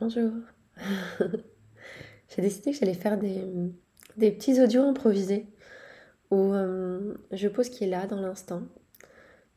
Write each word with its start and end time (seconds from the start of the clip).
Bonjour. 0.00 0.30
J'ai 2.28 2.40
décidé 2.40 2.70
que 2.70 2.76
j'allais 2.76 2.94
faire 2.94 3.18
des, 3.18 3.72
petits 4.16 4.62
audios 4.62 4.82
improvisés 4.82 5.48
où 6.30 6.52
euh, 6.52 7.14
je 7.32 7.48
pose 7.48 7.68
qui 7.68 7.82
est 7.82 7.88
là 7.88 8.06
dans 8.06 8.20
l'instant. 8.20 8.62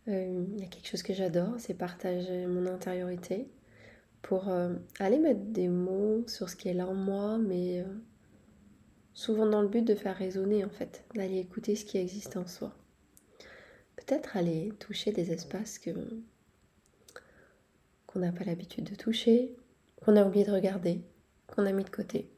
Euh, 0.08 0.44
il 0.54 0.60
y 0.60 0.64
a 0.64 0.68
quelque 0.68 0.88
chose 0.88 1.04
que 1.04 1.14
j'adore, 1.14 1.54
c'est 1.60 1.76
partager 1.76 2.48
mon 2.48 2.66
intériorité 2.66 3.52
pour 4.24 4.50
euh, 4.50 4.74
aller 5.00 5.20
mettre 5.20 5.42
des 5.42 5.68
mots 5.68 6.24
sur 6.28 6.50
ce 6.50 6.56
qui 6.56 6.70
est 6.70 6.74
là 6.74 6.88
en 6.88 6.96
moi, 6.96 7.38
mais 7.38 7.86
souvent 9.14 9.46
dans 9.46 9.62
le 9.62 9.68
but 9.68 9.86
de 9.86 9.94
faire 9.94 10.18
résonner 10.18 10.66
en 10.66 10.70
fait, 10.70 11.04
d'aller 11.14 11.38
écouter 11.38 11.76
ce 11.76 11.86
qui 11.86 12.00
existe 12.00 12.36
en 12.36 12.48
soi. 12.48 12.76
Peut-être 13.96 14.36
aller 14.38 14.74
toucher 14.80 15.12
des 15.12 15.32
espaces 15.32 15.78
que 15.78 15.92
qu'on 18.08 18.20
n'a 18.20 18.32
pas 18.32 18.44
l'habitude 18.44 18.90
de 18.90 18.96
toucher, 18.96 19.56
qu'on 20.02 20.16
a 20.16 20.26
oublié 20.26 20.46
de 20.46 20.52
regarder, 20.52 21.02
qu'on 21.48 21.66
a 21.66 21.72
mis 21.72 21.84
de 21.84 21.90
côté. 21.90 22.32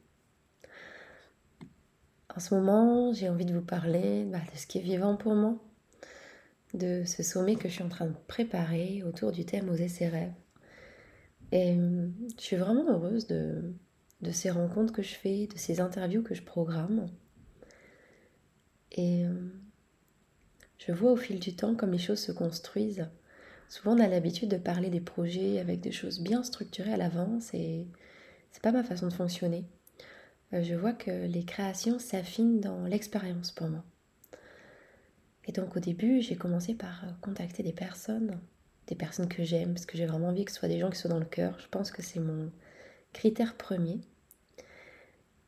En 2.36 2.40
ce 2.40 2.54
moment, 2.54 3.12
j'ai 3.12 3.28
envie 3.28 3.44
de 3.44 3.54
vous 3.54 3.64
parler 3.64 4.24
bah, 4.24 4.40
de 4.52 4.58
ce 4.58 4.66
qui 4.66 4.78
est 4.78 4.82
vivant 4.82 5.16
pour 5.16 5.34
moi, 5.34 5.56
de 6.74 7.04
ce 7.04 7.22
sommet 7.22 7.56
que 7.56 7.68
je 7.68 7.74
suis 7.74 7.84
en 7.84 7.88
train 7.88 8.06
de 8.06 8.14
préparer 8.26 9.02
autour 9.04 9.32
du 9.32 9.44
thème 9.44 9.68
Oser 9.68 9.88
ses 9.88 10.08
rêves. 10.08 10.32
Et 11.52 11.76
euh, 11.76 12.08
je 12.36 12.42
suis 12.42 12.56
vraiment 12.56 12.90
heureuse 12.90 13.28
de, 13.28 13.72
de 14.20 14.30
ces 14.32 14.50
rencontres 14.50 14.92
que 14.92 15.02
je 15.02 15.14
fais, 15.14 15.46
de 15.46 15.56
ces 15.56 15.80
interviews 15.80 16.22
que 16.22 16.34
je 16.34 16.42
programme. 16.42 17.06
Et 18.92 19.24
euh, 19.24 19.32
je 20.78 20.92
vois 20.92 21.12
au 21.12 21.16
fil 21.16 21.38
du 21.38 21.54
temps 21.54 21.76
comme 21.76 21.92
les 21.92 21.98
choses 21.98 22.20
se 22.20 22.32
construisent 22.32 23.06
Souvent, 23.68 23.96
on 23.96 24.00
a 24.00 24.08
l'habitude 24.08 24.50
de 24.50 24.56
parler 24.56 24.90
des 24.90 25.00
projets 25.00 25.58
avec 25.58 25.80
des 25.80 25.92
choses 25.92 26.20
bien 26.20 26.42
structurées 26.42 26.92
à 26.92 26.96
l'avance 26.96 27.52
et 27.54 27.86
c'est 28.52 28.62
pas 28.62 28.72
ma 28.72 28.84
façon 28.84 29.08
de 29.08 29.12
fonctionner. 29.12 29.64
Euh, 30.52 30.62
je 30.62 30.74
vois 30.74 30.92
que 30.92 31.26
les 31.26 31.44
créations 31.44 31.98
s'affinent 31.98 32.60
dans 32.60 32.84
l'expérience 32.86 33.50
pour 33.50 33.68
moi. 33.68 33.84
Et 35.46 35.52
donc, 35.52 35.76
au 35.76 35.80
début, 35.80 36.22
j'ai 36.22 36.36
commencé 36.36 36.74
par 36.74 37.04
contacter 37.20 37.62
des 37.62 37.72
personnes, 37.72 38.40
des 38.86 38.94
personnes 38.94 39.28
que 39.28 39.42
j'aime, 39.42 39.74
parce 39.74 39.86
que 39.86 39.98
j'ai 39.98 40.06
vraiment 40.06 40.28
envie 40.28 40.44
que 40.44 40.52
ce 40.52 40.58
soit 40.58 40.68
des 40.68 40.78
gens 40.78 40.90
qui 40.90 40.98
soient 40.98 41.10
dans 41.10 41.18
le 41.18 41.24
cœur. 41.24 41.58
Je 41.58 41.68
pense 41.68 41.90
que 41.90 42.02
c'est 42.02 42.20
mon 42.20 42.50
critère 43.12 43.56
premier. 43.56 44.00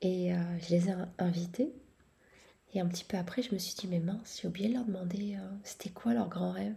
Et 0.03 0.35
euh, 0.35 0.59
je 0.61 0.71
les 0.71 0.89
ai 0.89 0.95
invités. 1.19 1.73
Et 2.75 2.81
un 2.81 2.87
petit 2.87 3.05
peu 3.05 3.17
après, 3.17 3.43
je 3.43 3.55
me 3.55 3.59
suis 3.59 3.75
dit, 3.75 3.89
mais 3.89 4.01
mince, 4.01 4.39
j'ai 4.41 4.49
oublié 4.49 4.69
de 4.69 4.75
leur 4.75 4.85
demander 4.85 5.37
euh, 5.37 5.49
c'était 5.65 5.91
quoi 5.91 6.13
leur 6.13 6.29
grand 6.29 6.51
rêve? 6.53 6.75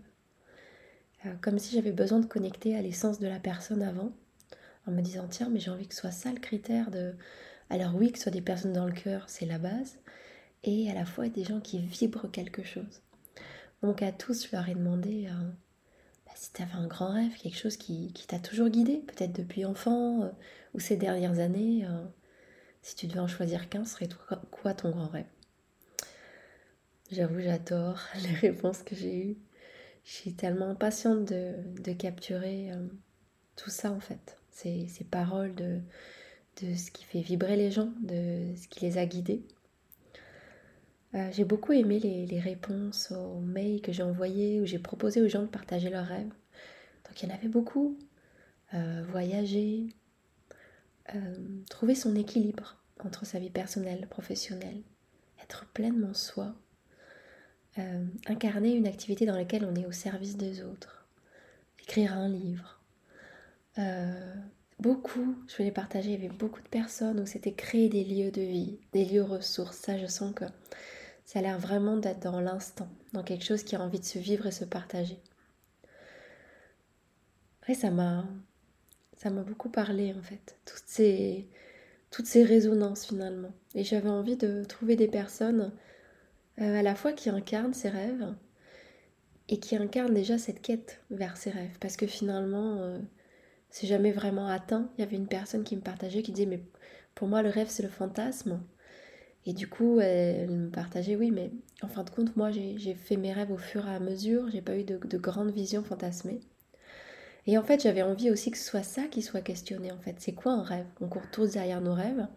Euh, 1.25 1.33
comme 1.41 1.59
si 1.59 1.75
j'avais 1.75 1.91
besoin 1.91 2.19
de 2.19 2.25
connecter 2.25 2.77
à 2.77 2.81
l'essence 2.81 3.19
de 3.19 3.27
la 3.27 3.39
personne 3.39 3.81
avant, 3.81 4.11
en 4.87 4.91
me 4.91 5.01
disant 5.01 5.27
tiens, 5.29 5.49
mais 5.49 5.59
j'ai 5.59 5.71
envie 5.71 5.87
que 5.87 5.93
ce 5.93 6.01
soit 6.01 6.11
ça 6.11 6.31
le 6.31 6.39
critère 6.39 6.91
de. 6.91 7.15
Alors 7.69 7.95
oui, 7.95 8.11
que 8.11 8.17
ce 8.17 8.23
soit 8.23 8.31
des 8.31 8.41
personnes 8.41 8.73
dans 8.73 8.85
le 8.85 8.93
cœur, 8.93 9.25
c'est 9.27 9.45
la 9.45 9.59
base, 9.59 9.99
et 10.63 10.89
à 10.89 10.93
la 10.93 11.05
fois 11.05 11.29
des 11.29 11.43
gens 11.43 11.59
qui 11.59 11.79
vibrent 11.79 12.31
quelque 12.31 12.63
chose. 12.63 13.01
Donc 13.83 14.01
à 14.01 14.11
tous, 14.11 14.47
je 14.47 14.55
leur 14.55 14.67
ai 14.69 14.75
demandé 14.75 15.27
euh, 15.27 15.49
bah, 16.25 16.31
si 16.35 16.51
tu 16.53 16.61
avais 16.61 16.73
un 16.73 16.87
grand 16.87 17.13
rêve, 17.13 17.33
quelque 17.37 17.57
chose 17.57 17.77
qui, 17.77 18.13
t'a 18.27 18.39
toujours 18.39 18.69
guidé, 18.69 19.03
peut-être 19.07 19.33
depuis 19.33 19.65
enfant 19.65 20.23
euh, 20.23 20.29
ou 20.73 20.79
ces 20.79 20.97
dernières 20.97 21.39
années. 21.39 21.85
si 22.81 22.95
tu 22.95 23.07
devais 23.07 23.19
en 23.19 23.27
choisir 23.27 23.69
qu'un, 23.69 23.85
serait 23.85 24.09
quoi 24.51 24.73
ton 24.73 24.91
grand 24.91 25.07
rêve? 25.07 25.25
J'avoue, 27.11 27.39
j'adore 27.39 27.99
les 28.21 28.35
réponses 28.35 28.83
que 28.83 28.95
j'ai 28.95 29.29
eues. 29.29 29.37
Je 30.03 30.11
suis 30.11 30.33
tellement 30.33 30.69
impatiente 30.69 31.25
de, 31.25 31.93
capturer 31.93 32.71
euh, 32.71 32.87
tout 33.55 33.69
ça 33.69 33.91
en 33.91 33.99
fait, 33.99 34.37
ces, 34.49 34.87
ces 34.87 35.03
paroles 35.03 35.53
de, 35.55 35.79
de, 36.61 36.75
ce 36.75 36.91
qui 36.91 37.03
fait 37.03 37.21
vibrer 37.21 37.55
les 37.55 37.71
gens, 37.71 37.91
de 38.01 38.55
ce 38.55 38.67
qui 38.67 38.85
les 38.85 38.97
a 38.97 39.05
guidés. 39.05 39.43
Euh, 41.15 41.29
j'ai 41.31 41.43
beaucoup 41.43 41.73
aimé 41.73 41.99
les, 41.99 42.39
réponses 42.39 43.11
aux 43.11 43.39
mails 43.39 43.81
que 43.81 43.91
j'ai 43.91 44.03
envoyés 44.03 44.61
où 44.61 44.65
j'ai 44.65 44.79
proposé 44.79 45.21
aux 45.21 45.27
gens 45.27 45.41
de 45.41 45.47
partager 45.47 45.89
leurs 45.89 46.05
rêves. 46.05 46.31
Donc 47.05 47.21
il 47.21 47.29
y 47.29 47.31
en 47.31 47.35
avait 47.35 47.47
beaucoup. 47.47 47.97
Euh, 48.75 49.03
voyager, 49.09 49.95
trouver 51.71 51.95
son 51.95 52.15
équilibre 52.15 52.77
entre 53.03 53.25
sa 53.25 53.39
vie 53.39 53.49
personnelle, 53.49 54.07
professionnelle, 54.07 54.83
être 55.41 55.65
pleinement 55.73 56.13
soi, 56.13 56.55
euh, 57.77 58.05
incarner 58.27 58.73
une 58.73 58.87
activité 58.87 59.25
dans 59.25 59.35
laquelle 59.35 59.65
on 59.65 59.75
est 59.75 59.85
au 59.85 59.91
service 59.91 60.37
des 60.37 60.63
autres, 60.63 61.05
écrire 61.81 62.13
un 62.13 62.27
livre. 62.27 62.79
Euh, 63.77 64.35
beaucoup, 64.79 65.35
je 65.47 65.61
il 65.61 66.11
y 66.11 66.13
avait 66.13 66.29
beaucoup 66.29 66.61
de 66.61 66.67
personnes 66.67 67.19
où 67.19 67.25
c'était 67.25 67.53
créer 67.53 67.89
des 67.89 68.03
lieux 68.03 68.31
de 68.31 68.41
vie, 68.41 68.79
des 68.93 69.05
lieux 69.05 69.23
ressources. 69.23 69.77
Ça, 69.77 69.97
je 69.97 70.07
sens 70.07 70.33
que 70.33 70.45
ça 71.25 71.39
a 71.39 71.41
l'air 71.41 71.59
vraiment 71.59 71.97
d'être 71.97 72.21
dans 72.21 72.41
l'instant, 72.41 72.89
dans 73.13 73.23
quelque 73.23 73.45
chose 73.45 73.63
qui 73.63 73.75
a 73.75 73.81
envie 73.81 73.99
de 73.99 74.05
se 74.05 74.17
vivre 74.17 74.47
et 74.47 74.51
se 74.51 74.65
partager. 74.65 75.19
Après, 77.61 77.75
ça 77.75 77.91
m'a, 77.91 78.25
ça 79.15 79.29
m'a 79.29 79.43
beaucoup 79.43 79.69
parlé 79.69 80.13
en 80.17 80.23
fait, 80.23 80.57
toutes 80.65 80.87
ces, 80.87 81.47
toutes 82.09 82.25
ces 82.25 82.43
résonances 82.43 83.05
finalement. 83.05 83.51
Et 83.75 83.83
j'avais 83.83 84.09
envie 84.09 84.37
de 84.37 84.63
trouver 84.63 84.95
des 84.95 85.07
personnes 85.07 85.71
à 86.59 86.83
la 86.83 86.95
fois 86.95 87.13
qui 87.13 87.29
incarne 87.29 87.73
ses 87.73 87.89
rêves 87.89 88.33
et 89.47 89.59
qui 89.59 89.75
incarne 89.75 90.13
déjà 90.13 90.37
cette 90.37 90.61
quête 90.61 91.01
vers 91.09 91.37
ses 91.37 91.49
rêves. 91.49 91.77
Parce 91.79 91.97
que 91.97 92.07
finalement, 92.07 92.77
euh, 92.79 92.99
c'est 93.69 93.87
jamais 93.87 94.11
vraiment 94.11 94.47
atteint. 94.47 94.89
Il 94.97 95.01
y 95.01 95.03
avait 95.03 95.15
une 95.15 95.27
personne 95.27 95.63
qui 95.63 95.75
me 95.75 95.81
partageait 95.81 96.21
qui 96.21 96.31
disait 96.31 96.45
Mais 96.47 96.63
pour 97.15 97.27
moi, 97.27 97.41
le 97.41 97.49
rêve, 97.49 97.69
c'est 97.69 97.83
le 97.83 97.89
fantasme. 97.89 98.61
Et 99.45 99.53
du 99.53 99.67
coup, 99.67 99.99
elle 99.99 100.51
me 100.51 100.69
partageait 100.69 101.15
Oui, 101.15 101.31
mais 101.31 101.51
en 101.81 101.87
fin 101.87 102.03
de 102.03 102.09
compte, 102.09 102.35
moi, 102.35 102.51
j'ai 102.51 102.93
fait 102.93 103.17
mes 103.17 103.33
rêves 103.33 103.51
au 103.51 103.57
fur 103.57 103.87
et 103.87 103.95
à 103.95 103.99
mesure. 103.99 104.49
J'ai 104.51 104.61
pas 104.61 104.77
eu 104.77 104.83
de, 104.83 104.97
de 104.97 105.17
grandes 105.17 105.51
visions 105.51 105.83
fantasmées. 105.83 106.41
Et 107.47 107.57
en 107.57 107.63
fait, 107.63 107.81
j'avais 107.81 108.03
envie 108.03 108.29
aussi 108.29 108.51
que 108.51 108.57
ce 108.57 108.65
soit 108.65 108.83
ça 108.83 109.03
qui 109.03 109.21
soit 109.21 109.41
questionné. 109.41 109.91
En 109.91 109.99
fait, 109.99 110.15
c'est 110.19 110.33
quoi 110.33 110.51
un 110.51 110.63
rêve? 110.63 110.85
On 111.01 111.07
court 111.07 111.29
tous 111.31 111.53
derrière 111.53 111.81
nos 111.81 111.93
rêves. 111.93 112.27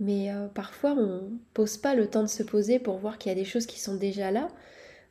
Mais 0.00 0.32
euh, 0.32 0.48
parfois, 0.48 0.94
on 0.98 1.30
pose 1.54 1.76
pas 1.76 1.94
le 1.94 2.08
temps 2.08 2.22
de 2.22 2.28
se 2.28 2.42
poser 2.42 2.78
pour 2.78 2.98
voir 2.98 3.18
qu'il 3.18 3.30
y 3.30 3.32
a 3.32 3.38
des 3.38 3.44
choses 3.44 3.66
qui 3.66 3.80
sont 3.80 3.94
déjà 3.94 4.30
là, 4.30 4.48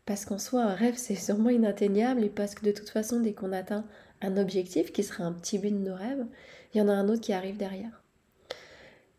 parce 0.05 0.25
qu'en 0.25 0.37
soi, 0.37 0.63
un 0.63 0.73
rêve, 0.73 0.95
c'est 0.97 1.15
sûrement 1.15 1.49
inatteignable, 1.49 2.23
et 2.23 2.29
parce 2.29 2.55
que 2.55 2.65
de 2.65 2.71
toute 2.71 2.89
façon, 2.89 3.19
dès 3.19 3.33
qu'on 3.33 3.51
atteint 3.51 3.85
un 4.21 4.37
objectif, 4.37 4.91
qui 4.91 5.03
serait 5.03 5.23
un 5.23 5.33
petit 5.33 5.57
but 5.57 5.71
de 5.71 5.77
nos 5.77 5.95
rêves, 5.95 6.25
il 6.73 6.77
y 6.77 6.81
en 6.81 6.89
a 6.89 6.93
un 6.93 7.09
autre 7.09 7.21
qui 7.21 7.33
arrive 7.33 7.57
derrière. 7.57 8.03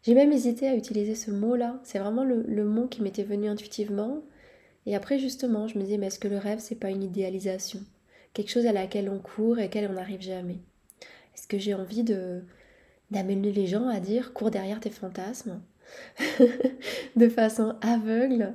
J'ai 0.02 0.14
même 0.14 0.32
hésité 0.32 0.68
à 0.68 0.74
utiliser 0.74 1.14
ce 1.14 1.30
mot-là, 1.30 1.80
c'est 1.84 1.98
vraiment 1.98 2.24
le, 2.24 2.64
mot 2.64 2.88
qui 2.88 3.02
m'était 3.02 3.22
venu 3.22 3.48
intuitivement, 3.48 4.22
et 4.84 4.96
après, 4.96 5.18
justement, 5.18 5.68
je 5.68 5.78
me 5.78 5.84
disais, 5.84 5.96
mais 5.96 6.06
est-ce 6.06 6.18
que 6.18 6.28
le 6.28 6.38
rêve, 6.38 6.58
c'est 6.58 6.74
pas 6.74 6.90
une 6.90 7.04
idéalisation? 7.04 7.80
Quelque 8.32 8.50
chose 8.50 8.66
à 8.66 8.72
laquelle 8.72 9.08
on 9.08 9.20
court 9.20 9.58
et 9.58 9.62
à 9.62 9.64
laquelle 9.64 9.88
on 9.88 9.94
n'arrive 9.94 10.22
jamais? 10.22 10.58
Est-ce 11.34 11.46
que 11.46 11.58
j'ai 11.58 11.74
envie 11.74 12.02
de 12.02 12.42
d'amener 13.12 13.52
les 13.52 13.66
gens 13.66 13.88
à 13.88 14.00
dire 14.00 14.32
cours 14.32 14.50
derrière 14.50 14.80
tes 14.80 14.90
fantasmes 14.90 15.60
de 17.16 17.28
façon 17.28 17.76
aveugle. 17.80 18.54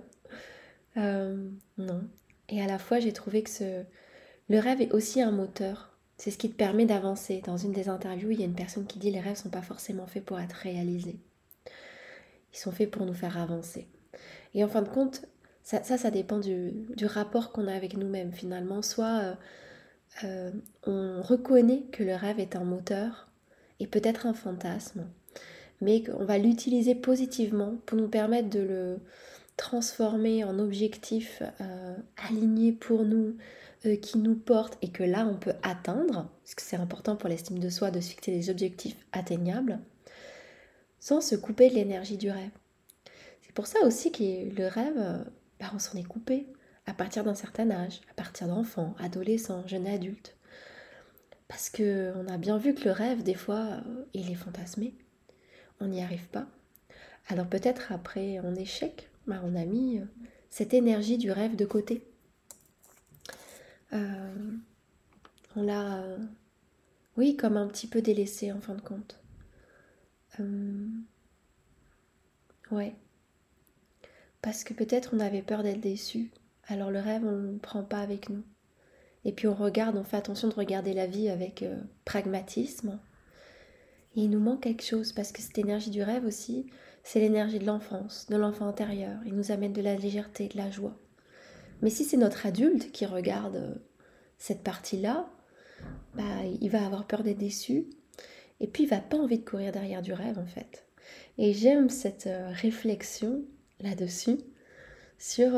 Euh, 0.97 1.49
non. 1.77 2.03
Et 2.49 2.61
à 2.61 2.67
la 2.67 2.79
fois, 2.79 2.99
j'ai 2.99 3.13
trouvé 3.13 3.43
que 3.43 3.49
ce... 3.49 3.83
le 4.49 4.59
rêve 4.59 4.81
est 4.81 4.91
aussi 4.91 5.21
un 5.21 5.31
moteur. 5.31 5.97
C'est 6.17 6.31
ce 6.31 6.37
qui 6.37 6.49
te 6.49 6.55
permet 6.55 6.85
d'avancer. 6.85 7.41
Dans 7.45 7.57
une 7.57 7.73
des 7.73 7.89
interviews, 7.89 8.31
il 8.31 8.39
y 8.39 8.43
a 8.43 8.47
une 8.47 8.55
personne 8.55 8.87
qui 8.87 8.97
dit 8.99 9.11
les 9.11 9.19
rêves 9.19 9.33
ne 9.33 9.43
sont 9.43 9.49
pas 9.49 9.61
forcément 9.61 10.07
faits 10.07 10.25
pour 10.25 10.39
être 10.39 10.53
réalisés. 10.55 11.19
Ils 12.53 12.57
sont 12.57 12.71
faits 12.71 12.89
pour 12.89 13.05
nous 13.05 13.13
faire 13.13 13.37
avancer. 13.37 13.87
Et 14.55 14.63
en 14.63 14.67
fin 14.67 14.81
de 14.81 14.89
compte, 14.89 15.23
ça, 15.61 15.83
ça, 15.83 16.11
dépend 16.11 16.39
du, 16.39 16.87
rapport 17.03 17.51
qu'on 17.51 17.67
a 17.67 17.73
avec 17.73 17.95
nous-mêmes 17.97 18.31
finalement. 18.31 18.81
Soit 18.81 19.19
euh, 19.19 19.35
euh, 20.23 20.51
on 20.85 21.21
reconnaît 21.21 21.83
que 21.91 22.03
le 22.03 22.15
rêve 22.15 22.39
est 22.39 22.55
un 22.55 22.63
moteur, 22.63 23.29
et 23.79 23.87
peut-être 23.87 24.25
un 24.25 24.33
fantasme, 24.33 25.07
mais 25.81 26.03
qu'on 26.03 26.25
va 26.25 26.37
l'utiliser 26.37 26.95
positivement 26.95 27.75
pour 27.85 27.97
nous 27.97 28.07
permettre 28.07 28.49
de 28.49 28.59
le 28.59 28.99
transformer 29.57 30.43
en 30.43 30.59
objectif 30.59 31.41
euh, 31.61 31.95
aligné 32.29 32.71
pour 32.71 33.03
nous, 33.03 33.35
euh, 33.85 33.95
qui 33.95 34.19
nous 34.19 34.35
porte 34.35 34.77
et 34.81 34.89
que 34.89 35.03
là 35.03 35.27
on 35.27 35.35
peut 35.35 35.53
atteindre, 35.63 36.29
parce 36.43 36.55
que 36.55 36.61
c'est 36.61 36.77
important 36.77 37.15
pour 37.15 37.29
l'estime 37.29 37.59
de 37.59 37.69
soi 37.69 37.91
de 37.91 37.99
se 37.99 38.09
fixer 38.11 38.31
des 38.31 38.49
objectifs 38.49 38.97
atteignables, 39.11 39.79
sans 40.99 41.21
se 41.21 41.35
couper 41.35 41.69
de 41.69 41.75
l'énergie 41.75 42.17
du 42.17 42.29
rêve. 42.29 42.51
C'est 43.41 43.53
pour 43.53 43.67
ça 43.67 43.79
aussi 43.83 44.11
que 44.11 44.23
le 44.23 44.67
rêve, 44.67 44.97
euh, 44.97 45.23
bah, 45.59 45.71
on 45.73 45.79
s'en 45.79 45.97
est 45.97 46.07
coupé 46.07 46.47
à 46.85 46.93
partir 46.93 47.23
d'un 47.23 47.35
certain 47.35 47.69
âge, 47.71 48.01
à 48.09 48.13
partir 48.13 48.47
d'enfants, 48.47 48.95
adolescents, 48.99 49.67
jeunes 49.67 49.87
adultes. 49.87 50.36
Parce 51.47 51.69
qu'on 51.69 52.27
a 52.27 52.37
bien 52.37 52.57
vu 52.57 52.73
que 52.73 52.85
le 52.85 52.91
rêve, 52.91 53.23
des 53.23 53.33
fois, 53.33 53.81
euh, 53.85 54.05
il 54.13 54.29
est 54.31 54.35
fantasmé. 54.35 54.93
On 55.79 55.87
n'y 55.87 56.03
arrive 56.03 56.27
pas. 56.27 56.47
Alors 57.27 57.47
peut-être 57.47 57.91
après 57.91 58.37
un 58.37 58.55
échec, 58.55 59.09
bah, 59.27 59.41
on 59.43 59.55
a 59.55 59.65
mis 59.65 59.99
euh, 59.99 60.05
cette 60.49 60.73
énergie 60.73 61.17
du 61.17 61.31
rêve 61.31 61.55
de 61.55 61.65
côté. 61.65 62.03
Euh, 63.93 64.55
on 65.55 65.63
l'a, 65.63 66.03
oui, 67.15 67.35
comme 67.35 67.57
un 67.57 67.67
petit 67.67 67.87
peu 67.87 68.01
délaissé 68.01 68.51
en 68.51 68.59
fin 68.61 68.75
de 68.75 68.81
compte. 68.81 69.19
Ouais. 72.71 72.95
Parce 74.41 74.63
que 74.63 74.73
peut-être 74.73 75.11
on 75.13 75.19
avait 75.19 75.41
peur 75.41 75.63
d'être 75.63 75.79
déçu. 75.79 76.31
Alors 76.67 76.91
le 76.91 76.99
rêve, 76.99 77.23
on 77.25 77.31
ne 77.31 77.51
le 77.53 77.57
prend 77.57 77.83
pas 77.83 77.99
avec 77.99 78.29
nous. 78.29 78.43
Et 79.27 79.33
puis 79.33 79.45
on 79.47 79.53
regarde, 79.53 79.97
on 79.97 80.05
fait 80.05 80.15
attention 80.15 80.47
de 80.47 80.53
regarder 80.53 80.93
la 80.93 81.05
vie 81.05 81.29
avec 81.29 81.61
euh, 81.61 81.75
pragmatisme. 82.05 82.97
Il 84.15 84.29
nous 84.29 84.39
manque 84.39 84.63
quelque 84.63 84.85
chose 84.85 85.11
parce 85.11 85.33
que 85.33 85.41
cette 85.41 85.57
énergie 85.57 85.89
du 85.89 86.01
rêve 86.01 86.25
aussi, 86.25 86.65
c'est 87.03 87.19
l'énergie 87.19 87.59
de 87.59 87.65
l'enfance, 87.65 88.27
de 88.29 88.37
l'enfant 88.37 88.67
intérieur. 88.67 89.19
Il 89.25 89.35
nous 89.35 89.51
amène 89.51 89.73
de 89.73 89.81
la 89.81 89.95
légèreté, 89.95 90.47
de 90.47 90.57
la 90.57 90.71
joie. 90.71 90.97
Mais 91.81 91.89
si 91.89 92.05
c'est 92.05 92.15
notre 92.15 92.45
adulte 92.45 92.93
qui 92.93 93.05
regarde 93.05 93.57
euh, 93.57 93.75
cette 94.37 94.63
partie-là, 94.63 95.29
bah, 96.15 96.45
il 96.61 96.69
va 96.69 96.85
avoir 96.85 97.05
peur 97.05 97.21
d'être 97.21 97.37
déçu. 97.37 97.89
Et 98.61 98.67
puis 98.67 98.83
il 98.83 98.89
va 98.89 99.01
pas 99.01 99.17
envie 99.17 99.39
de 99.39 99.45
courir 99.45 99.73
derrière 99.73 100.01
du 100.01 100.13
rêve 100.13 100.39
en 100.39 100.47
fait. 100.47 100.85
Et 101.37 101.51
j'aime 101.51 101.89
cette 101.89 102.27
euh, 102.27 102.47
réflexion 102.53 103.43
là-dessus 103.81 104.37
sur 105.19 105.51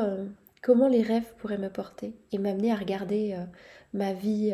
comment 0.61 0.87
les 0.87 1.01
rêves 1.01 1.33
pourraient 1.37 1.57
me 1.57 1.69
porter 1.69 2.13
et 2.31 2.37
m'amener 2.37 2.71
à 2.71 2.75
regarder 2.75 3.33
euh, 3.33 3.43
ma 3.93 4.13
vie 4.13 4.53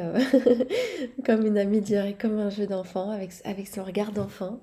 comme 1.26 1.46
une 1.46 1.58
amie 1.58 1.82
dirait, 1.82 2.16
comme 2.20 2.38
un 2.40 2.50
jeu 2.50 2.68
d'enfant 2.68 3.12
avec, 3.12 3.32
avec 3.44 3.68
son 3.68 3.84
regard 3.84 4.12
d'enfant 4.12 4.62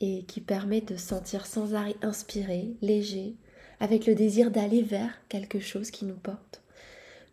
et 0.00 0.24
qui 0.24 0.40
permet 0.40 0.80
de 0.80 0.96
sentir 0.96 1.46
sans 1.46 1.74
arrêt 1.74 1.96
inspiré, 2.02 2.74
léger, 2.82 3.34
avec 3.80 4.06
le 4.06 4.14
désir 4.14 4.50
d'aller 4.50 4.82
vers 4.82 5.10
quelque 5.28 5.58
chose 5.60 5.90
qui 5.90 6.04
nous 6.04 6.14
porte 6.14 6.62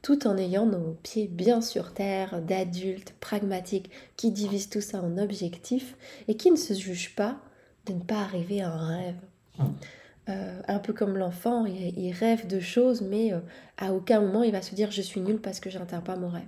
tout 0.03 0.27
en 0.27 0.37
ayant 0.37 0.65
nos 0.67 0.97
pieds 1.01 1.27
bien 1.27 1.61
sur 1.61 1.93
terre, 1.93 2.41
d'adultes 2.41 3.15
pragmatiques 3.19 3.89
qui 4.17 4.31
divisent 4.31 4.69
tout 4.69 4.81
ça 4.81 5.01
en 5.01 5.17
objectifs 5.17 5.95
et 6.27 6.35
qui 6.35 6.51
ne 6.51 6.57
se 6.57 6.73
jugent 6.73 7.15
pas 7.15 7.37
de 7.87 7.93
ne 7.93 8.01
pas 8.01 8.19
arriver 8.19 8.61
à 8.61 8.69
un 8.69 8.87
rêve. 8.87 9.15
Euh, 10.29 10.61
un 10.69 10.79
peu 10.79 10.93
comme 10.93 11.17
l'enfant, 11.17 11.65
il, 11.65 12.11
rêve 12.13 12.47
de 12.47 12.59
choses, 12.61 13.01
mais 13.01 13.33
euh, 13.33 13.39
à 13.77 13.93
aucun 13.93 14.21
moment 14.21 14.43
il 14.43 14.53
va 14.53 14.61
se 14.61 14.73
dire 14.73 14.89
je 14.89 15.01
suis 15.01 15.19
nul 15.19 15.39
parce 15.41 15.59
que 15.59 15.69
j'atteins 15.69 15.99
pas 15.99 16.15
mon 16.15 16.29
rêve. 16.29 16.47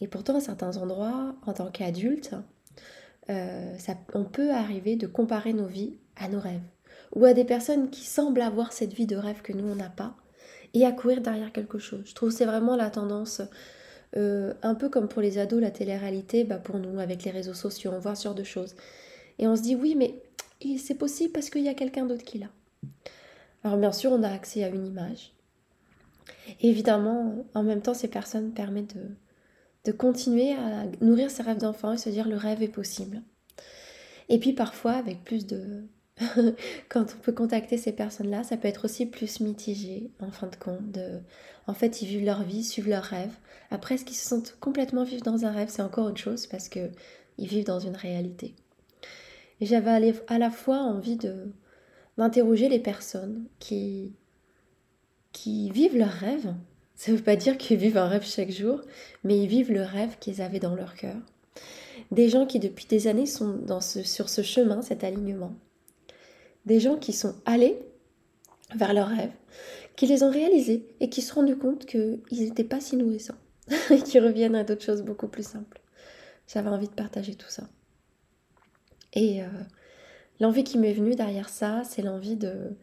Et 0.00 0.08
pourtant, 0.08 0.36
à 0.36 0.40
certains 0.40 0.76
endroits, 0.76 1.34
en 1.46 1.54
tant 1.54 1.70
qu'adulte, 1.70 2.34
euh, 3.30 3.76
on 4.12 4.24
peut 4.24 4.50
arriver 4.50 4.96
de 4.96 5.06
comparer 5.06 5.54
nos 5.54 5.66
vies 5.66 5.96
à 6.16 6.28
nos 6.28 6.40
rêves. 6.40 6.60
Ou 7.14 7.24
à 7.24 7.32
des 7.32 7.44
personnes 7.44 7.88
qui 7.88 8.04
semblent 8.04 8.42
avoir 8.42 8.72
cette 8.72 8.92
vie 8.92 9.06
de 9.06 9.16
rêve 9.16 9.40
que 9.40 9.52
nous, 9.52 9.66
on 9.66 9.76
n'a 9.76 9.88
pas 9.88 10.16
et 10.74 10.84
à 10.84 10.92
courir 10.92 11.20
derrière 11.20 11.52
quelque 11.52 11.78
chose. 11.78 12.02
Je 12.04 12.14
trouve 12.14 12.30
que 12.30 12.34
c'est 12.34 12.44
vraiment 12.44 12.74
la 12.74 12.90
tendance, 12.90 13.40
un 14.16 14.74
peu 14.74 14.88
comme 14.88 15.06
pour 15.06 15.22
les 15.22 15.38
ados, 15.38 15.60
la 15.60 15.70
télé-réalité, 15.70 16.42
bah 16.42 16.58
pour 16.58 16.80
nous, 16.80 16.98
avec 16.98 17.22
les 17.22 17.30
réseaux 17.30 17.54
sociaux, 17.54 17.92
on 17.94 18.00
voit 18.00 18.16
ce 18.16 18.24
genre 18.24 18.34
de 18.34 18.42
choses. 18.42 18.74
Et 19.38 19.46
on 19.46 19.54
se 19.54 19.62
dit, 19.62 19.76
oui, 19.76 19.94
mais 19.96 20.20
c'est 20.78 20.94
possible 20.94 21.32
parce 21.32 21.50
qu'il 21.50 21.62
y 21.62 21.68
a 21.68 21.74
quelqu'un 21.74 22.06
d'autre 22.06 22.24
qui 22.24 22.38
l'a. 22.38 22.50
Alors 23.62 23.78
bien 23.78 23.92
sûr, 23.92 24.12
on 24.12 24.22
a 24.22 24.28
accès 24.28 24.64
à 24.64 24.68
une 24.68 24.86
image. 24.86 25.32
Et 26.60 26.68
évidemment, 26.68 27.44
en 27.54 27.62
même 27.62 27.80
temps, 27.80 27.94
ces 27.94 28.08
personnes 28.08 28.52
permettent 28.52 28.96
de, 29.84 29.92
continuer 29.92 30.52
à 30.52 30.86
nourrir 31.00 31.30
ses 31.30 31.42
rêves 31.42 31.58
d'enfant 31.58 31.92
et 31.92 31.98
se 31.98 32.08
dire 32.08 32.28
le 32.28 32.36
rêve 32.36 32.62
est 32.62 32.68
possible. 32.68 33.22
Et 34.28 34.38
puis 34.38 34.52
parfois, 34.52 34.92
avec 34.92 35.24
plus 35.24 35.46
de, 35.46 35.84
quand 36.88 37.02
on 37.14 37.20
peut 37.22 37.32
contacter 37.32 37.76
ces 37.76 37.92
personnes-là, 37.92 38.44
ça 38.44 38.56
peut 38.56 38.68
être 38.68 38.84
aussi 38.84 39.06
plus 39.06 39.40
mitigé 39.40 40.10
en 40.20 40.30
fin 40.30 40.46
de 40.46 40.56
compte. 40.56 40.98
En 41.66 41.74
fait, 41.74 42.02
ils 42.02 42.08
vivent 42.08 42.24
leur 42.24 42.42
vie, 42.42 42.64
suivent 42.64 42.88
leurs 42.88 43.04
rêves. 43.04 43.34
Après, 43.70 43.94
est-ce 43.96 44.04
qu'ils 44.04 44.16
se 44.16 44.28
sentent 44.28 44.56
complètement 44.60 45.04
vivre 45.04 45.22
dans 45.22 45.44
un 45.44 45.50
rêve? 45.50 45.68
C'est 45.70 45.82
encore 45.82 46.06
autre 46.06 46.18
chose 46.18 46.46
parce 46.46 46.68
qu'ils 46.68 46.90
vivent 47.38 47.66
dans 47.66 47.80
une 47.80 47.96
réalité. 47.96 48.54
Et 49.60 49.66
j'avais 49.66 50.14
à 50.28 50.38
la 50.38 50.50
fois 50.50 50.78
envie 50.78 51.18
d'interroger 52.16 52.68
les 52.68 52.80
personnes 52.80 53.44
qui, 53.58 54.12
vivent 55.46 55.96
leurs 55.96 56.08
rêves. 56.08 56.54
Ça 56.96 57.12
ne 57.12 57.16
veut 57.16 57.22
pas 57.22 57.36
dire 57.36 57.58
qu'ils 57.58 57.76
vivent 57.76 57.98
un 57.98 58.08
rêve 58.08 58.24
chaque 58.24 58.50
jour, 58.50 58.80
mais 59.24 59.38
ils 59.38 59.48
vivent 59.48 59.72
le 59.72 59.82
rêve 59.82 60.18
qu'ils 60.18 60.42
avaient 60.42 60.60
dans 60.60 60.74
leur 60.74 60.94
cœur. 60.94 61.16
Des 62.10 62.28
gens 62.28 62.46
qui 62.46 62.58
depuis 62.58 62.86
des 62.86 63.06
années 63.06 63.26
sont 63.26 63.60
sur 63.80 64.28
ce 64.28 64.42
chemin, 64.42 64.82
cet 64.82 65.04
alignement 65.04 65.54
des 66.66 66.80
gens 66.80 66.96
qui 66.96 67.12
sont 67.12 67.34
allés 67.44 67.78
vers 68.74 68.94
leurs 68.94 69.08
rêves, 69.08 69.32
qui 69.96 70.06
les 70.06 70.22
ont 70.22 70.30
réalisés 70.30 70.86
et 71.00 71.08
qui 71.08 71.22
se 71.22 71.28
sont 71.28 71.40
rendus 71.40 71.56
compte 71.56 71.86
qu'ils 71.86 72.22
n'étaient 72.30 72.64
pas 72.64 72.80
si 72.80 72.96
nourrissants 72.96 73.38
et 73.90 73.98
qui 73.98 74.18
reviennent 74.18 74.56
à 74.56 74.64
d'autres 74.64 74.84
choses 74.84 75.02
beaucoup 75.02 75.28
plus 75.28 75.46
simples. 75.46 75.80
J'avais 76.48 76.70
envie 76.70 76.88
de 76.88 76.94
partager 76.94 77.34
tout 77.34 77.48
ça. 77.48 77.64
Et 79.14 79.42
euh, 79.42 79.46
l'envie 80.40 80.64
qui 80.64 80.78
m'est 80.78 80.92
venue 80.92 81.14
derrière 81.14 81.48
ça, 81.48 81.82
c'est 81.84 82.02
l'envie 82.02 82.36
de, 82.36 82.76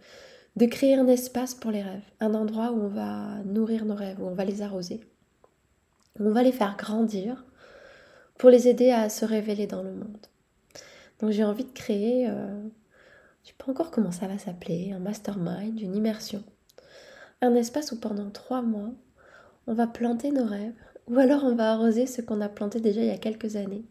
de 0.56 0.66
créer 0.66 0.96
un 0.96 1.08
espace 1.08 1.54
pour 1.54 1.72
les 1.72 1.84
rêves, 1.84 2.10
un 2.20 2.34
endroit 2.34 2.72
où 2.72 2.82
on 2.82 2.88
va 2.88 3.44
nourrir 3.46 3.86
nos 3.86 3.96
rêves, 3.96 4.22
où 4.22 4.28
on 4.28 4.34
va 4.34 4.46
les 4.46 4.62
arroser, 4.62 5.02
où 6.20 6.28
on 6.28 6.32
va 6.32 6.44
les 6.44 6.52
faire 6.52 6.76
grandir 6.78 7.46
pour 8.38 8.50
les 8.50 8.68
aider 8.68 8.92
à 8.92 9.10
se 9.10 9.24
révéler 9.26 9.68
dans 9.68 9.84
le 9.84 9.94
monde. 9.94 10.28
Donc 11.20 11.32
j'ai 11.32 11.44
envie 11.44 11.66
de 11.66 11.72
créer 11.72 12.28
euh, 12.28 12.62
je 13.44 13.50
sais 13.50 13.56
pas 13.58 13.72
encore 13.72 13.92
comment 13.92 14.12
ça 14.12 14.28
va 14.28 14.38
s'appeler, 14.38 14.92
un 14.92 15.00
mastermind, 15.00 15.80
une 15.80 15.96
immersion. 15.96 16.44
Un 17.42 17.56
espace 17.56 17.92
où 17.92 18.00
pendant 18.00 18.30
trois 18.30 18.62
mois, 18.62 18.92
on 19.68 19.74
va 19.74 19.88
planter 19.88 20.32
nos 20.32 20.46
rêves, 20.46 20.74
ou 21.08 21.18
alors 21.18 21.44
on 21.44 21.56
va 21.56 21.72
arroser 21.72 22.06
ce 22.06 22.22
qu'on 22.22 22.42
a 22.42 22.50
planté 22.50 22.80
déjà 22.80 23.02
il 23.02 23.08
y 23.08 23.12
a 23.12 23.18
quelques 23.18 23.56
années, 23.56 23.84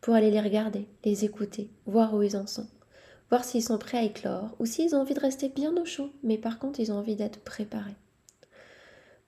pour 0.00 0.14
aller 0.14 0.30
les 0.30 0.40
regarder, 0.40 0.86
les 1.04 1.24
écouter, 1.24 1.70
voir 1.86 2.14
où 2.14 2.22
ils 2.22 2.36
en 2.36 2.46
sont, 2.46 2.66
voir 3.30 3.44
s'ils 3.44 3.62
sont 3.62 3.78
prêts 3.78 3.98
à 3.98 4.04
éclore, 4.04 4.54
ou 4.58 4.66
s'ils 4.66 4.94
ont 4.94 5.00
envie 5.00 5.14
de 5.14 5.20
rester 5.20 5.48
bien 5.48 5.76
au 5.76 5.84
chaud, 5.84 6.10
mais 6.22 6.38
par 6.38 6.58
contre 6.58 6.80
ils 6.80 6.92
ont 6.92 6.98
envie 6.98 7.16
d'être 7.16 7.40
préparés. 7.40 7.96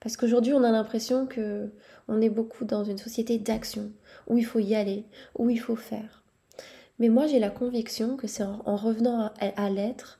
Parce 0.01 0.17
qu'aujourd'hui, 0.17 0.53
on 0.53 0.63
a 0.63 0.71
l'impression 0.71 1.27
que 1.27 1.69
on 2.07 2.19
est 2.19 2.29
beaucoup 2.29 2.65
dans 2.65 2.83
une 2.83 2.97
société 2.97 3.37
d'action, 3.37 3.91
où 4.27 4.37
il 4.37 4.45
faut 4.45 4.59
y 4.59 4.75
aller, 4.75 5.05
où 5.37 5.49
il 5.49 5.59
faut 5.59 5.75
faire. 5.75 6.23
Mais 6.99 7.09
moi, 7.09 7.27
j'ai 7.27 7.39
la 7.39 7.49
conviction 7.49 8.17
que 8.17 8.27
c'est 8.27 8.43
en, 8.43 8.75
revenant 8.75 9.31
à, 9.39 9.69
l'être 9.69 10.19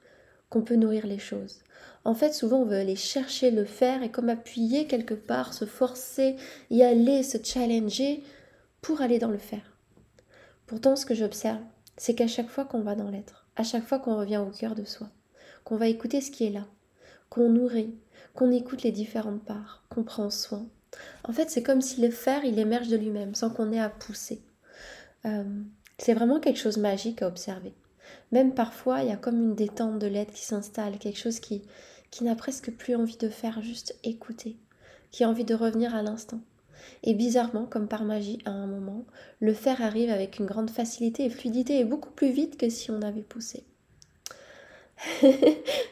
qu'on 0.50 0.62
peut 0.62 0.76
nourrir 0.76 1.06
les 1.06 1.20
choses. 1.20 1.60
En 2.06 2.14
fait, 2.14 2.34
souvent, 2.34 2.60
on 2.60 2.66
veut 2.66 2.78
aller 2.78 2.96
chercher 2.96 3.52
le 3.52 3.66
faire 3.66 4.04
et 4.04 4.10
comme 4.10 4.30
appuyer 4.30 4.86
quelque 4.86 5.14
part, 5.14 5.54
se 5.54 5.66
forcer, 5.66 6.36
y 6.70 6.84
aller, 6.84 7.24
se 7.24 7.38
challenger 7.44 8.24
pour 8.82 9.02
aller 9.02 9.20
dans 9.20 9.30
le 9.30 9.38
faire. 9.38 9.71
Pourtant, 10.72 10.96
ce 10.96 11.06
que 11.06 11.14
j'observe, 11.14 11.60
c'est 11.98 12.16
qu'à 12.16 12.28
chaque 12.28 12.48
fois 12.48 12.64
qu'on 12.64 12.80
va 12.80 12.96
dans 12.96 13.10
l'être, 13.10 13.46
à 13.58 13.64
chaque 13.64 13.86
fois 13.86 14.00
qu'on 14.00 14.16
revient 14.16 14.38
au 14.38 14.52
cœur 14.52 14.74
de 14.74 14.86
soi, 14.86 15.10
qu'on 15.66 15.76
va 15.76 15.90
écouter 15.90 16.22
ce 16.22 16.32
qui 16.32 16.46
est 16.46 16.50
là, 16.50 16.66
qu'on 17.30 17.50
nourrit, 17.50 17.94
qu'on 18.36 18.54
écoute 18.54 18.84
les 18.84 18.94
différentes 18.94 19.44
parts, 19.44 19.84
qu'on 19.90 20.06
prend 20.06 20.30
soin. 20.30 20.66
En 21.26 21.34
fait, 21.34 21.50
c'est 21.50 21.62
comme 21.62 21.82
si 21.82 22.00
le 22.00 22.10
faire, 22.10 22.46
il 22.46 22.58
émerge 22.58 22.88
de 22.88 22.96
lui-même, 22.96 23.36
sans 23.36 23.50
qu'on 23.50 23.74
ait 23.74 23.82
à 23.82 23.90
pousser. 23.90 24.44
Euh, 25.26 25.44
c'est 25.98 26.14
vraiment 26.14 26.40
quelque 26.40 26.60
chose 26.60 26.78
de 26.78 26.82
magique 26.82 27.22
à 27.22 27.28
observer. 27.28 27.74
Même 28.32 28.54
parfois, 28.54 29.02
il 29.02 29.10
y 29.10 29.14
a 29.14 29.18
comme 29.18 29.42
une 29.42 29.56
détente 29.56 30.00
de 30.00 30.08
l'être 30.08 30.32
qui 30.32 30.46
s'installe, 30.46 31.00
quelque 31.00 31.20
chose 31.20 31.42
qui, 31.42 31.64
qui 32.12 32.24
n'a 32.24 32.36
presque 32.36 32.72
plus 32.72 32.96
envie 32.96 33.18
de 33.18 33.28
faire, 33.28 33.62
juste 33.62 34.00
écouter, 34.06 34.56
qui 35.12 35.26
a 35.26 35.30
envie 35.30 35.44
de 35.44 35.54
revenir 35.54 35.94
à 35.94 36.02
l'instant. 36.02 36.40
Et 37.04 37.14
bizarrement, 37.14 37.66
comme 37.66 37.88
par 37.88 38.04
magie, 38.04 38.40
à 38.46 38.52
un 38.52 38.68
moment, 38.68 39.06
le 39.40 39.54
faire 39.54 39.82
arrive 39.82 40.10
avec 40.10 40.40
une 40.40 40.46
grande 40.46 40.70
facilité 40.70 41.26
et 41.26 41.30
fluidité 41.30 41.80
et 41.80 41.86
beaucoup 41.86 42.12
plus 42.12 42.32
vite 42.32 42.58
que 42.58 42.70
si 42.70 42.92
on 42.92 43.02
avait 43.02 43.22
poussé. 43.22 43.64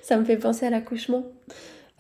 Ça 0.02 0.18
me 0.18 0.26
fait 0.26 0.38
penser 0.38 0.66
à 0.66 0.70
l'accouchement, 0.70 1.26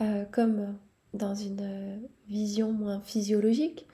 euh, 0.01 0.25
comme 0.31 0.77
dans 1.13 1.35
une 1.35 2.07
vision 2.27 2.71
moins 2.71 3.01
physiologique. 3.01 3.87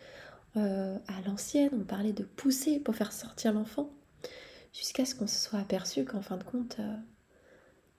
Euh, 0.58 0.98
à 1.08 1.28
l'ancienne, 1.28 1.70
on 1.74 1.84
parlait 1.84 2.14
de 2.14 2.24
pousser 2.24 2.80
pour 2.80 2.96
faire 2.96 3.12
sortir 3.12 3.52
l'enfant 3.54 3.90
jusqu'à 4.76 5.06
ce 5.06 5.16
qu'on 5.16 5.28
se 5.28 5.38
soit 5.38 5.60
aperçu 5.60 6.06
qu'en 6.06 6.22
fin 6.22 6.38
de 6.38 6.44
compte, 6.44 6.78
euh, 6.80 6.96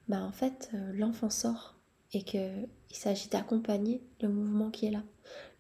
bah 0.09 0.23
en 0.23 0.33
fait, 0.33 0.71
euh, 0.75 0.93
l'enfant 0.95 1.31
sort 1.31 1.76
et 2.13 2.23
qu'il 2.23 2.69
s'agit 2.91 3.29
d'accompagner 3.29 4.01
le 4.21 4.29
mouvement 4.29 4.71
qui 4.71 4.87
est 4.87 4.91
là, 4.91 5.03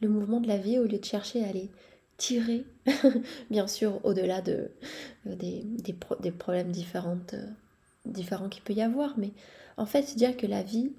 le 0.00 0.08
mouvement 0.08 0.40
de 0.40 0.48
la 0.48 0.58
vie 0.58 0.78
au 0.78 0.84
lieu 0.84 0.98
de 0.98 1.04
chercher 1.04 1.44
à 1.44 1.48
aller 1.48 1.70
tirer, 2.16 2.64
bien 3.50 3.66
sûr, 3.66 4.00
au-delà 4.04 4.40
de, 4.40 4.70
euh, 5.26 5.34
des, 5.36 6.32
problèmes 6.32 6.70
différentes, 6.70 7.34
différents 8.04 8.48
qu'il 8.48 8.62
peut 8.62 8.72
y 8.72 8.82
avoir, 8.82 9.18
mais 9.18 9.32
en 9.76 9.86
fait, 9.86 10.16
dire 10.16 10.36
que 10.36 10.46
la 10.46 10.62
vie, 10.62 10.92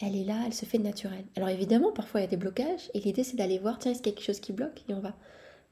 elle 0.00 0.16
est 0.16 0.24
là, 0.24 0.42
elle 0.46 0.54
se 0.54 0.64
fait 0.64 0.78
naturelle. 0.78 1.26
Alors 1.36 1.48
évidemment, 1.48 1.92
parfois 1.92 2.20
il 2.20 2.24
y 2.24 2.26
a 2.26 2.30
des 2.30 2.36
blocages, 2.36 2.90
et 2.94 3.00
l'idée 3.00 3.24
c'est 3.24 3.36
d'aller 3.36 3.58
voir, 3.58 3.78
tiens, 3.78 3.92
est-ce 3.92 4.00
y 4.00 4.08
a 4.08 4.12
quelque 4.12 4.24
chose 4.24 4.40
qui 4.40 4.52
bloque, 4.52 4.82
et 4.88 4.94
on 4.94 5.00
va 5.00 5.14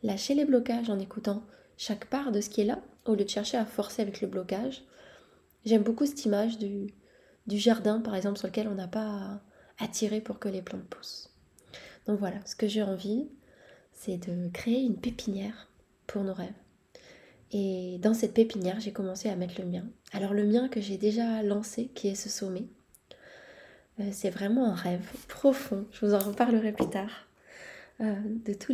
lâcher 0.02 0.34
les 0.34 0.44
blocages 0.44 0.90
en 0.90 0.98
écoutant 0.98 1.42
chaque 1.76 2.06
part 2.06 2.30
de 2.30 2.40
ce 2.40 2.50
qui 2.50 2.60
est 2.60 2.66
là, 2.66 2.82
au 3.06 3.14
lieu 3.14 3.24
de 3.24 3.30
chercher 3.30 3.56
à 3.56 3.64
forcer 3.64 4.02
avec 4.02 4.20
le 4.20 4.28
blocage. 4.28 4.82
J'aime 5.64 5.82
beaucoup 5.82 6.06
cette 6.06 6.24
image 6.24 6.58
du, 6.58 6.88
du, 7.46 7.58
jardin, 7.58 8.00
par 8.00 8.14
exemple, 8.14 8.38
sur 8.38 8.48
lequel 8.48 8.68
on 8.68 8.74
n'a 8.74 8.88
pas 8.88 9.40
à, 9.78 9.88
tirer 9.88 10.20
pour 10.20 10.38
que 10.38 10.48
les 10.48 10.62
plantes 10.62 10.84
poussent. 10.84 11.30
Donc 12.06 12.18
voilà, 12.18 12.36
ce 12.46 12.56
que 12.56 12.68
j'ai 12.68 12.82
envie, 12.82 13.28
c'est 13.92 14.16
de 14.16 14.48
créer 14.50 14.82
une 14.82 14.96
pépinière 14.96 15.68
pour 16.06 16.22
nos 16.22 16.34
rêves. 16.34 16.52
Et 17.52 17.98
dans 18.02 18.14
cette 18.14 18.34
pépinière, 18.34 18.80
j'ai 18.80 18.92
commencé 18.92 19.28
à 19.28 19.36
mettre 19.36 19.60
le 19.60 19.66
mien. 19.66 19.84
Alors 20.12 20.34
le 20.34 20.44
mien 20.44 20.68
que 20.68 20.80
j'ai 20.80 20.98
déjà 20.98 21.42
lancé, 21.42 21.90
qui 21.94 22.08
est 22.08 22.14
ce 22.14 22.28
sommet, 22.28 22.66
euh, 24.00 24.08
c'est 24.12 24.30
vraiment 24.30 24.66
un 24.66 24.74
rêve 24.74 25.06
profond. 25.28 25.86
Je 25.92 26.04
vous 26.04 26.14
en 26.14 26.18
reparlerai 26.18 26.72
plus 26.72 26.90
tard. 26.90 27.28
Euh, 28.00 28.12
de, 28.44 28.54
tous 28.54 28.72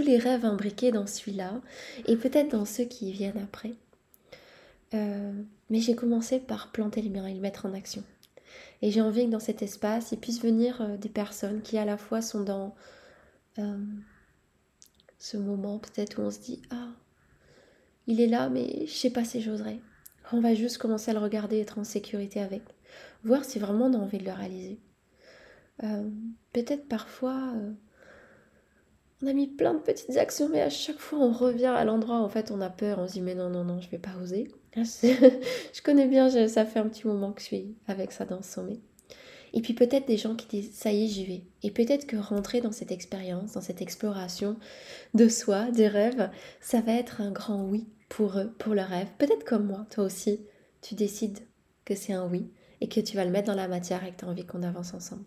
les, 0.00 0.18
rêves 0.18 0.44
imbriqués 0.44 0.90
dans 0.90 1.06
celui-là 1.06 1.60
et 2.06 2.16
peut-être 2.16 2.50
dans 2.50 2.64
ceux 2.64 2.84
qui 2.84 3.12
viennent 3.12 3.38
après. 3.38 3.74
Euh, 4.94 5.32
mais 5.72 5.80
j'ai 5.80 5.96
commencé 5.96 6.38
par 6.38 6.70
planter 6.70 7.02
les 7.02 7.10
miens 7.10 7.26
et 7.26 7.34
le 7.34 7.40
mettre 7.40 7.66
en 7.66 7.74
action. 7.74 8.04
Et 8.82 8.92
j'ai 8.92 9.00
envie 9.00 9.26
que 9.26 9.30
dans 9.30 9.40
cet 9.40 9.62
espace, 9.62 10.12
il 10.12 10.18
puisse 10.18 10.40
venir 10.40 10.98
des 10.98 11.08
personnes 11.08 11.62
qui 11.62 11.78
à 11.78 11.84
la 11.84 11.96
fois 11.96 12.22
sont 12.22 12.44
dans 12.44 12.76
ce 15.18 15.36
moment 15.36 15.78
peut-être 15.78 16.20
où 16.20 16.22
on 16.22 16.30
se 16.30 16.40
dit 16.40 16.62
Ah, 16.70 16.88
il 18.06 18.20
est 18.20 18.26
là, 18.26 18.48
mais 18.48 18.86
je 18.86 18.92
sais 18.92 19.10
pas 19.10 19.24
si 19.24 19.40
j'oserais. 19.40 19.78
On 20.32 20.40
va 20.40 20.54
juste 20.54 20.78
commencer 20.78 21.10
à 21.10 21.14
le 21.14 21.20
regarder, 21.20 21.60
être 21.60 21.78
en 21.78 21.84
sécurité 21.84 22.40
avec. 22.40 22.62
Voir 23.24 23.44
si 23.44 23.58
vraiment 23.58 23.86
on 23.86 23.94
a 23.94 23.98
envie 23.98 24.18
de 24.18 24.24
le 24.24 24.32
réaliser. 24.32 24.80
Euh, 25.84 26.08
peut-être 26.52 26.88
parfois, 26.88 27.52
euh, 27.56 27.72
on 29.22 29.26
a 29.26 29.32
mis 29.32 29.46
plein 29.46 29.74
de 29.74 29.78
petites 29.78 30.16
actions, 30.16 30.48
mais 30.48 30.60
à 30.60 30.70
chaque 30.70 30.98
fois 30.98 31.18
on 31.18 31.32
revient 31.32 31.66
à 31.66 31.84
l'endroit, 31.84 32.18
en 32.18 32.28
fait 32.28 32.50
on 32.50 32.60
a 32.60 32.70
peur, 32.70 32.98
on 32.98 33.06
se 33.06 33.14
dit 33.14 33.20
mais 33.20 33.34
non, 33.34 33.48
non, 33.50 33.64
non, 33.64 33.80
je 33.80 33.90
vais 33.90 33.98
pas 33.98 34.16
oser. 34.20 34.48
je 34.74 35.82
connais 35.82 36.06
bien, 36.08 36.28
ça 36.48 36.64
fait 36.64 36.78
un 36.78 36.88
petit 36.88 37.06
moment 37.06 37.32
que 37.32 37.40
je 37.40 37.46
suis 37.46 37.76
avec 37.86 38.12
ça 38.12 38.24
dans 38.24 38.38
le 38.38 38.42
sommet. 38.42 38.80
Et 39.52 39.60
puis 39.60 39.74
peut-être 39.74 40.06
des 40.06 40.16
gens 40.16 40.34
qui 40.34 40.46
disent 40.46 40.74
ça 40.74 40.92
y 40.92 41.04
est, 41.04 41.08
j'y 41.08 41.26
vais. 41.26 41.42
Et 41.62 41.70
peut-être 41.70 42.06
que 42.06 42.16
rentrer 42.16 42.60
dans 42.60 42.72
cette 42.72 42.90
expérience, 42.90 43.52
dans 43.52 43.60
cette 43.60 43.82
exploration 43.82 44.56
de 45.14 45.28
soi, 45.28 45.70
des 45.70 45.88
rêves, 45.88 46.30
ça 46.60 46.80
va 46.80 46.92
être 46.92 47.20
un 47.20 47.30
grand 47.30 47.64
oui 47.64 47.86
pour 48.08 48.38
eux, 48.38 48.52
pour 48.58 48.74
le 48.74 48.82
rêve. 48.82 49.08
Peut-être 49.18 49.44
comme 49.44 49.66
moi, 49.66 49.86
toi 49.90 50.04
aussi, 50.04 50.40
tu 50.80 50.94
décides 50.94 51.40
que 51.84 51.94
c'est 51.94 52.14
un 52.14 52.26
oui 52.28 52.50
et 52.80 52.88
que 52.88 53.00
tu 53.00 53.16
vas 53.16 53.24
le 53.24 53.30
mettre 53.30 53.48
dans 53.48 53.54
la 53.54 53.68
matière 53.68 54.04
et 54.04 54.12
que 54.12 54.18
tu 54.18 54.24
as 54.24 54.28
envie 54.28 54.46
qu'on 54.46 54.62
avance 54.62 54.94
ensemble. 54.94 55.24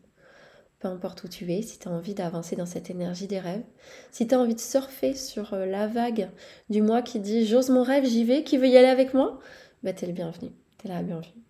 Peu 0.85 0.91
importe 0.91 1.23
où 1.23 1.27
tu 1.27 1.51
es, 1.51 1.63
si 1.63 1.79
tu 1.79 1.87
as 1.87 1.91
envie 1.91 2.13
d'avancer 2.13 2.55
dans 2.55 2.67
cette 2.67 2.91
énergie 2.91 3.25
des 3.25 3.39
rêves, 3.39 3.63
si 4.11 4.27
tu 4.27 4.35
as 4.35 4.39
envie 4.39 4.53
de 4.53 4.59
surfer 4.59 5.15
sur 5.15 5.55
euh, 5.55 5.65
la 5.65 5.87
vague 5.87 6.29
du 6.69 6.83
moi 6.83 7.01
qui 7.01 7.19
dit 7.19 7.47
j'ose 7.47 7.71
mon 7.71 7.81
rêve, 7.81 8.05
j'y 8.05 8.23
vais, 8.23 8.43
qui 8.43 8.59
veut 8.59 8.67
y 8.67 8.77
aller 8.77 8.87
avec 8.87 9.15
moi, 9.15 9.39
bah 9.81 9.93
t'es 9.93 10.05
le 10.05 10.13
bienvenu, 10.13 10.51
t'es 10.77 10.87
la 10.87 11.01
bienvenue 11.01 11.43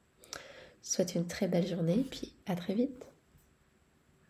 souhaite 0.81 1.15
une 1.15 1.27
très 1.27 1.49
belle 1.49 1.67
journée, 1.67 2.05
puis 2.09 2.31
à 2.45 2.55
très 2.55 2.73
vite. 2.75 3.05